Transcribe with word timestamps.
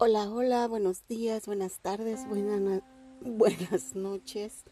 Hola, 0.00 0.30
hola, 0.30 0.68
buenos 0.68 1.08
días, 1.08 1.46
buenas 1.46 1.80
tardes, 1.80 2.20
buenas, 3.20 3.96
noches. 3.96 4.64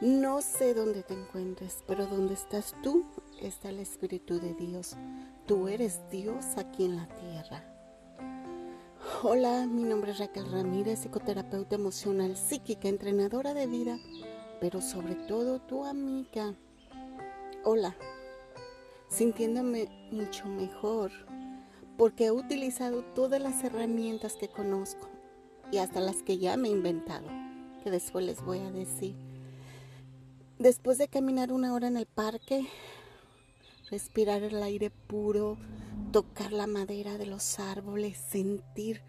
No 0.00 0.42
sé 0.42 0.74
dónde 0.74 1.04
te 1.04 1.14
encuentres, 1.14 1.84
pero 1.86 2.06
donde 2.06 2.34
estás 2.34 2.74
tú 2.82 3.06
está 3.40 3.68
el 3.68 3.78
Espíritu 3.78 4.40
de 4.40 4.54
Dios. 4.54 4.96
Tú 5.46 5.68
eres 5.68 6.00
Dios 6.10 6.44
aquí 6.56 6.86
en 6.86 6.96
la 6.96 7.06
tierra. 7.06 7.64
Hola, 9.22 9.64
mi 9.68 9.84
nombre 9.84 10.10
es 10.10 10.18
Raquel 10.18 10.50
Ramírez, 10.50 11.02
psicoterapeuta 11.02 11.76
emocional, 11.76 12.36
psíquica, 12.36 12.88
entrenadora 12.88 13.54
de 13.54 13.68
vida, 13.68 13.96
pero 14.60 14.80
sobre 14.82 15.14
todo 15.14 15.60
tu 15.60 15.84
amiga. 15.84 16.52
Hola, 17.62 17.94
sintiéndome 19.08 20.10
mucho 20.10 20.46
mejor 20.46 21.12
porque 21.98 22.26
he 22.26 22.30
utilizado 22.30 23.02
todas 23.02 23.42
las 23.42 23.62
herramientas 23.64 24.34
que 24.34 24.48
conozco 24.48 25.08
y 25.72 25.78
hasta 25.78 26.00
las 26.00 26.22
que 26.22 26.38
ya 26.38 26.56
me 26.56 26.68
he 26.68 26.70
inventado, 26.70 27.28
que 27.82 27.90
después 27.90 28.24
les 28.24 28.42
voy 28.42 28.60
a 28.60 28.70
decir. 28.70 29.16
Después 30.60 30.96
de 30.96 31.08
caminar 31.08 31.52
una 31.52 31.74
hora 31.74 31.88
en 31.88 31.96
el 31.96 32.06
parque, 32.06 32.68
respirar 33.90 34.44
el 34.44 34.62
aire 34.62 34.90
puro, 34.90 35.58
tocar 36.12 36.52
la 36.52 36.68
madera 36.68 37.18
de 37.18 37.26
los 37.26 37.58
árboles, 37.58 38.16
sentir 38.16 39.02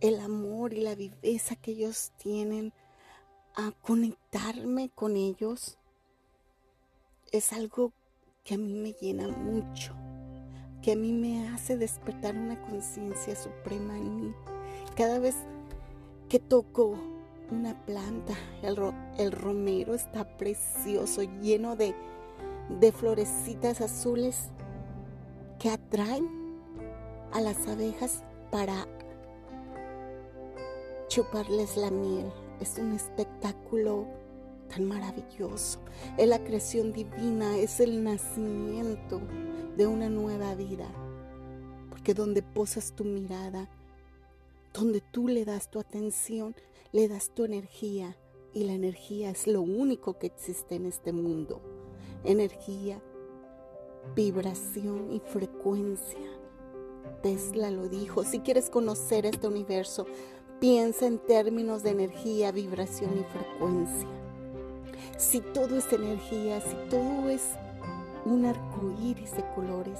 el 0.00 0.18
amor 0.18 0.74
y 0.74 0.80
la 0.80 0.96
viveza 0.96 1.54
que 1.54 1.70
ellos 1.70 2.12
tienen, 2.18 2.72
a 3.54 3.72
conectarme 3.80 4.90
con 4.90 5.16
ellos, 5.16 5.78
es 7.30 7.52
algo 7.52 7.92
que 8.42 8.54
a 8.54 8.58
mí 8.58 8.72
me 8.72 8.92
llena 8.92 9.28
mucho 9.28 9.94
que 10.82 10.92
a 10.92 10.96
mí 10.96 11.12
me 11.12 11.48
hace 11.48 11.76
despertar 11.76 12.36
una 12.36 12.60
conciencia 12.62 13.34
suprema 13.34 13.96
en 13.96 14.16
mí. 14.16 14.34
Cada 14.96 15.18
vez 15.18 15.34
que 16.28 16.38
toco 16.38 16.96
una 17.50 17.74
planta, 17.86 18.34
el, 18.62 19.32
romero 19.32 19.94
está 19.94 20.24
precioso, 20.36 21.22
lleno 21.40 21.76
de, 21.76 21.94
de 22.80 22.92
florecitas 22.92 23.80
azules 23.80 24.50
que 25.58 25.70
atraen 25.70 26.28
a 27.32 27.40
las 27.40 27.66
abejas 27.66 28.22
para 28.50 28.86
chuparles 31.08 31.76
la 31.76 31.90
miel. 31.90 32.30
Es 32.60 32.78
un 32.78 32.92
espectáculo 32.92 34.06
maravilloso. 34.80 35.80
Es 36.16 36.28
la 36.28 36.38
creación 36.38 36.92
divina, 36.92 37.56
es 37.56 37.80
el 37.80 38.02
nacimiento 38.02 39.20
de 39.76 39.86
una 39.86 40.08
nueva 40.08 40.54
vida. 40.54 40.88
Porque 41.88 42.14
donde 42.14 42.42
posas 42.42 42.92
tu 42.92 43.04
mirada, 43.04 43.68
donde 44.72 45.00
tú 45.00 45.28
le 45.28 45.44
das 45.44 45.70
tu 45.70 45.80
atención, 45.80 46.54
le 46.92 47.08
das 47.08 47.30
tu 47.30 47.44
energía. 47.44 48.16
Y 48.54 48.64
la 48.64 48.72
energía 48.72 49.30
es 49.30 49.46
lo 49.46 49.60
único 49.60 50.18
que 50.18 50.26
existe 50.26 50.74
en 50.74 50.86
este 50.86 51.12
mundo. 51.12 51.60
Energía, 52.24 53.00
vibración 54.14 55.12
y 55.12 55.20
frecuencia. 55.20 56.18
Tesla 57.22 57.70
lo 57.70 57.88
dijo, 57.88 58.24
si 58.24 58.40
quieres 58.40 58.70
conocer 58.70 59.26
este 59.26 59.48
universo, 59.48 60.06
piensa 60.60 61.06
en 61.06 61.18
términos 61.18 61.82
de 61.82 61.90
energía, 61.90 62.52
vibración 62.52 63.18
y 63.18 63.24
frecuencia. 63.24 64.08
Si 65.16 65.40
todo 65.40 65.76
es 65.76 65.92
energía, 65.92 66.60
si 66.60 66.74
todo 66.90 67.28
es 67.28 67.42
un 68.24 68.44
arco 68.44 68.92
iris 69.02 69.34
de 69.36 69.44
colores. 69.54 69.98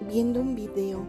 Viendo 0.00 0.40
un 0.40 0.54
video, 0.54 1.04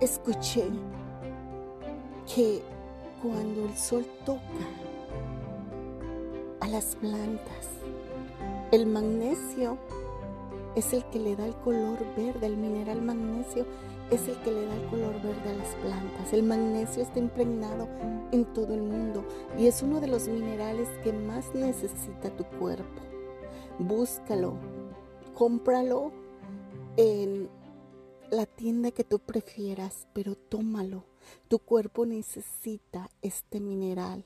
escuché 0.00 0.64
que 2.34 2.62
cuando 3.22 3.66
el 3.66 3.76
sol 3.76 4.06
toca 4.24 4.40
a 6.60 6.68
las 6.68 6.96
plantas, 6.96 7.68
el 8.72 8.86
magnesio 8.86 9.78
es 10.74 10.92
el 10.92 11.04
que 11.06 11.18
le 11.18 11.36
da 11.36 11.46
el 11.46 11.54
color 11.56 11.98
verde, 12.16 12.46
el 12.46 12.56
mineral 12.56 13.02
magnesio 13.02 13.66
es 14.10 14.28
el 14.28 14.36
que 14.42 14.52
le 14.52 14.66
da 14.66 14.74
el 14.74 14.86
color 14.88 15.14
verde 15.22 15.50
a 15.50 15.54
las 15.54 15.74
plantas. 15.76 16.32
El 16.32 16.42
magnesio 16.44 17.02
está 17.02 17.18
impregnado 17.18 17.88
en 18.32 18.44
todo 18.52 18.74
el 18.74 18.82
mundo 18.82 19.24
y 19.58 19.66
es 19.66 19.82
uno 19.82 20.00
de 20.00 20.06
los 20.06 20.28
minerales 20.28 20.88
que 21.02 21.12
más 21.12 21.54
necesita 21.54 22.30
tu 22.36 22.44
cuerpo. 22.58 23.02
Búscalo, 23.78 24.54
cómpralo 25.34 26.12
en 26.96 27.48
la 28.30 28.46
tienda 28.46 28.90
que 28.90 29.04
tú 29.04 29.18
prefieras, 29.18 30.06
pero 30.12 30.34
tómalo. 30.34 31.04
Tu 31.48 31.58
cuerpo 31.58 32.06
necesita 32.06 33.10
este 33.22 33.60
mineral. 33.60 34.24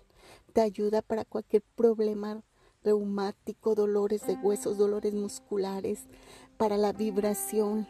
Te 0.53 0.61
ayuda 0.61 1.03
para 1.03 1.25
cualquier 1.25 1.63
problema 1.75 2.43
reumático, 2.83 3.75
dolores 3.75 4.27
de 4.27 4.35
huesos, 4.35 4.79
dolores 4.79 5.15
musculares, 5.15 6.07
para 6.57 6.77
la 6.77 6.93
vibración, 6.93 7.87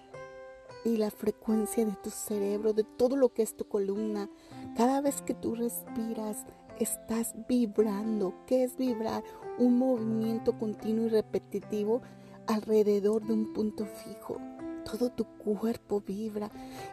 y 0.84 0.96
la 0.96 1.10
frecuencia 1.10 1.84
de 1.84 1.96
tu 2.02 2.10
cerebro, 2.10 2.72
de 2.72 2.84
todo 2.84 3.16
lo 3.16 3.30
que 3.30 3.42
es 3.42 3.56
tu 3.56 3.66
columna. 3.66 4.28
Cada 4.76 5.00
vez 5.00 5.22
que 5.22 5.34
tú 5.34 5.54
respiras, 5.54 6.44
estás 6.78 7.34
vibrando. 7.48 8.34
¿Qué 8.46 8.64
es 8.64 8.76
vibrar? 8.76 9.22
Un 9.58 9.78
movimiento 9.78 10.58
continuo 10.58 11.06
y 11.06 11.10
repetitivo 11.10 12.02
alrededor 12.46 13.26
de 13.26 13.34
un 13.34 13.52
punto 13.52 13.84
fijo. 13.86 14.38
Todo 14.84 15.10
tu 15.10 15.24
cuerpo 15.24 16.00
vibra 16.00 16.50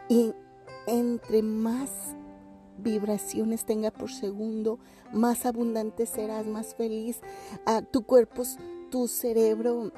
y 0.08 0.32
entre 0.86 1.42
más 1.42 2.14
vibraciones 2.78 3.64
tenga 3.64 3.90
por 3.90 4.10
segundo, 4.10 4.78
más 5.12 5.46
abundante 5.46 6.06
serás, 6.06 6.46
más 6.46 6.74
feliz. 6.74 7.20
Ah, 7.66 7.82
tu 7.82 8.02
cuerpo, 8.02 8.42
tu 8.90 9.08
cerebro 9.08 9.90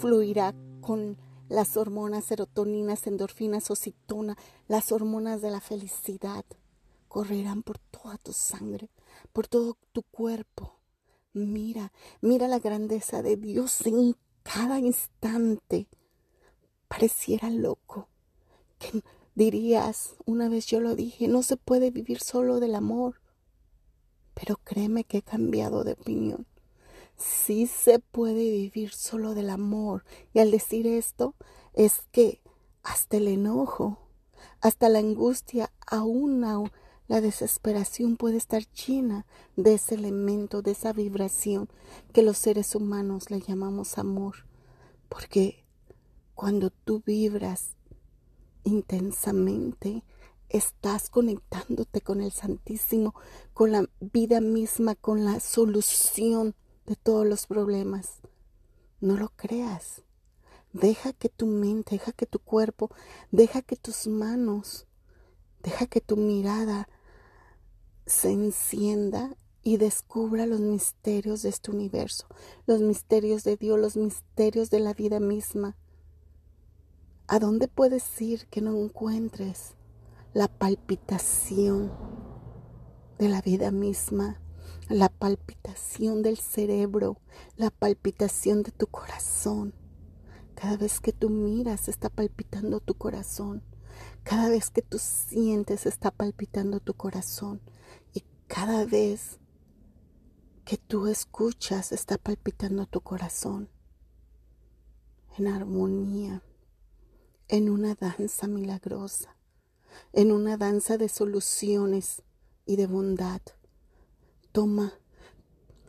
fluirá 0.00 0.54
con 0.80 1.16
las 1.48 1.76
hormonas 1.76 2.24
serotoninas, 2.24 3.06
endorfinas, 3.06 3.70
oxitona, 3.70 4.36
las 4.68 4.92
hormonas 4.92 5.42
de 5.42 5.50
la 5.50 5.60
felicidad 5.60 6.44
correrán 7.08 7.62
por 7.62 7.78
toda 7.78 8.18
tu 8.18 8.32
sangre, 8.32 8.90
por 9.32 9.46
todo 9.46 9.76
tu 9.92 10.02
cuerpo. 10.02 10.78
Mira, 11.32 11.92
mira 12.20 12.48
la 12.48 12.58
grandeza 12.58 13.22
de 13.22 13.36
Dios 13.36 13.86
en 13.86 14.16
cada 14.42 14.78
instante. 14.78 15.88
Pareciera 16.88 17.50
loco 17.50 18.08
que 18.78 19.02
dirías, 19.34 20.14
una 20.24 20.48
vez 20.48 20.66
yo 20.66 20.80
lo 20.80 20.94
dije, 20.94 21.28
no 21.28 21.42
se 21.42 21.56
puede 21.56 21.90
vivir 21.90 22.20
solo 22.20 22.60
del 22.60 22.74
amor. 22.74 23.20
Pero 24.34 24.56
créeme 24.56 25.04
que 25.04 25.18
he 25.18 25.22
cambiado 25.22 25.84
de 25.84 25.92
opinión 25.92 26.46
sí 27.16 27.66
se 27.66 27.98
puede 27.98 28.50
vivir 28.50 28.92
solo 28.92 29.34
del 29.34 29.50
amor. 29.50 30.04
Y 30.32 30.38
al 30.38 30.50
decir 30.50 30.86
esto 30.86 31.34
es 31.74 32.02
que 32.12 32.40
hasta 32.82 33.16
el 33.16 33.28
enojo, 33.28 33.98
hasta 34.60 34.88
la 34.88 34.98
angustia, 34.98 35.72
aún 35.86 36.40
la 37.08 37.20
desesperación 37.20 38.16
puede 38.16 38.36
estar 38.36 38.62
llena 38.72 39.26
de 39.56 39.74
ese 39.74 39.94
elemento, 39.94 40.62
de 40.62 40.72
esa 40.72 40.92
vibración 40.92 41.68
que 42.12 42.22
los 42.22 42.38
seres 42.38 42.74
humanos 42.74 43.30
le 43.30 43.40
llamamos 43.40 43.98
amor. 43.98 44.46
Porque 45.08 45.64
cuando 46.34 46.70
tú 46.70 47.02
vibras 47.04 47.76
intensamente, 48.64 50.02
estás 50.48 51.10
conectándote 51.10 52.00
con 52.00 52.20
el 52.20 52.32
Santísimo, 52.32 53.14
con 53.54 53.72
la 53.72 53.88
vida 54.00 54.40
misma, 54.40 54.94
con 54.94 55.24
la 55.24 55.40
solución 55.40 56.54
de 56.86 56.96
todos 56.96 57.26
los 57.26 57.46
problemas. 57.46 58.20
No 59.00 59.16
lo 59.16 59.28
creas. 59.36 60.02
Deja 60.72 61.12
que 61.12 61.28
tu 61.28 61.46
mente, 61.46 61.96
deja 61.96 62.12
que 62.12 62.26
tu 62.26 62.38
cuerpo, 62.38 62.90
deja 63.30 63.62
que 63.62 63.76
tus 63.76 64.06
manos, 64.06 64.86
deja 65.62 65.86
que 65.86 66.00
tu 66.00 66.16
mirada 66.16 66.88
se 68.06 68.30
encienda 68.30 69.36
y 69.62 69.78
descubra 69.78 70.46
los 70.46 70.60
misterios 70.60 71.42
de 71.42 71.48
este 71.48 71.72
universo, 71.72 72.26
los 72.66 72.80
misterios 72.80 73.42
de 73.42 73.56
Dios, 73.56 73.78
los 73.80 73.96
misterios 73.96 74.70
de 74.70 74.80
la 74.80 74.94
vida 74.94 75.18
misma. 75.18 75.76
¿A 77.26 77.40
dónde 77.40 77.66
puedes 77.66 78.20
ir 78.20 78.46
que 78.46 78.60
no 78.60 78.76
encuentres 78.76 79.74
la 80.34 80.46
palpitación 80.46 81.90
de 83.18 83.28
la 83.28 83.40
vida 83.40 83.72
misma? 83.72 84.40
La 84.88 85.08
palpitación 85.08 86.22
del 86.22 86.36
cerebro, 86.36 87.18
la 87.56 87.70
palpitación 87.70 88.62
de 88.62 88.70
tu 88.70 88.86
corazón. 88.86 89.74
Cada 90.54 90.76
vez 90.76 91.00
que 91.00 91.12
tú 91.12 91.28
miras 91.28 91.88
está 91.88 92.08
palpitando 92.08 92.80
tu 92.80 92.94
corazón. 92.94 93.62
Cada 94.22 94.48
vez 94.48 94.70
que 94.70 94.82
tú 94.82 94.98
sientes 94.98 95.86
está 95.86 96.10
palpitando 96.10 96.80
tu 96.80 96.94
corazón. 96.94 97.60
Y 98.14 98.24
cada 98.46 98.84
vez 98.84 99.38
que 100.64 100.78
tú 100.78 101.06
escuchas 101.06 101.92
está 101.92 102.18
palpitando 102.18 102.86
tu 102.86 103.00
corazón. 103.00 103.68
En 105.38 105.48
armonía, 105.48 106.42
en 107.48 107.68
una 107.68 107.94
danza 107.94 108.48
milagrosa, 108.48 109.36
en 110.12 110.32
una 110.32 110.56
danza 110.56 110.96
de 110.96 111.08
soluciones 111.08 112.22
y 112.64 112.76
de 112.76 112.86
bondad. 112.86 113.42
Toma 114.56 114.94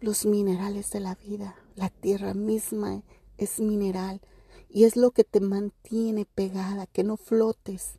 los 0.02 0.26
minerales 0.26 0.92
de 0.92 1.00
la 1.00 1.16
vida. 1.16 1.56
La 1.76 1.90
tierra 1.90 2.34
misma 2.34 3.02
es 3.38 3.62
mineral 3.62 4.20
y 4.68 4.84
es 4.84 4.98
lo 4.98 5.12
que 5.12 5.24
te 5.24 5.40
mantiene 5.40 6.26
pegada, 6.26 6.86
que 6.86 7.06
no 7.06 7.16
flotes. 7.16 7.94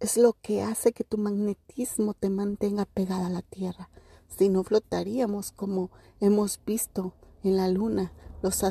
Es 0.00 0.18
lo 0.18 0.34
que 0.34 0.60
hace 0.60 0.92
que 0.92 1.02
tu 1.02 1.16
magnetismo 1.16 2.12
te 2.12 2.28
mantenga 2.28 2.84
pegada 2.84 3.28
a 3.28 3.30
la 3.30 3.40
tierra. 3.40 3.88
Si 4.28 4.50
no 4.50 4.64
flotaríamos 4.64 5.50
como 5.50 5.90
hemos 6.20 6.60
visto 6.66 7.14
en 7.42 7.56
la 7.56 7.68
luna 7.68 8.12
los 8.42 8.62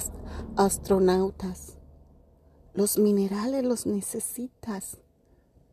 astronautas. 0.57 1.79
Los 2.75 2.99
minerales 2.99 3.63
los 3.63 3.87
necesitas 3.87 4.99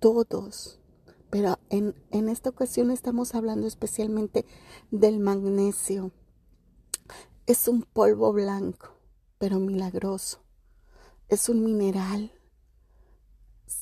todos. 0.00 0.80
Pero 1.30 1.58
en, 1.70 1.94
en 2.10 2.28
esta 2.28 2.50
ocasión 2.50 2.90
estamos 2.90 3.34
hablando 3.34 3.66
especialmente 3.66 4.46
del 4.90 5.18
magnesio. 5.18 6.12
Es 7.46 7.68
un 7.68 7.82
polvo 7.82 8.32
blanco, 8.32 8.90
pero 9.38 9.58
milagroso. 9.58 10.40
Es 11.28 11.48
un 11.48 11.64
mineral 11.64 12.32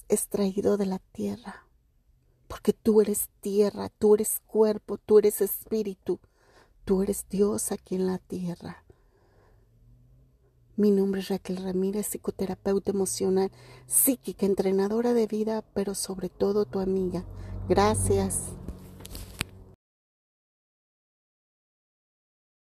extraído 0.08 0.76
de 0.76 0.86
la 0.86 0.98
tierra. 0.98 1.66
Porque 2.48 2.72
tú 2.72 3.00
eres 3.00 3.28
tierra, 3.40 3.88
tú 3.88 4.14
eres 4.14 4.40
cuerpo, 4.46 4.98
tú 4.98 5.18
eres 5.18 5.40
espíritu, 5.40 6.20
tú 6.84 7.02
eres 7.02 7.26
Dios 7.28 7.72
aquí 7.72 7.96
en 7.96 8.06
la 8.06 8.18
tierra. 8.18 8.83
Mi 10.76 10.90
nombre 10.90 11.20
es 11.20 11.28
Raquel 11.28 11.58
Ramírez, 11.58 12.08
psicoterapeuta 12.08 12.90
emocional, 12.90 13.52
psíquica, 13.86 14.44
entrenadora 14.44 15.14
de 15.14 15.28
vida, 15.28 15.62
pero 15.72 15.94
sobre 15.94 16.28
todo 16.28 16.64
tu 16.64 16.80
amiga. 16.80 17.24
Gracias. 17.68 18.56